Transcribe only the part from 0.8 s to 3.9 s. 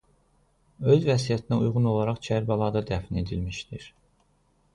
Öz vəsiyyətinə uyğun olaraq Kərbəlada dəfn edilmişdir.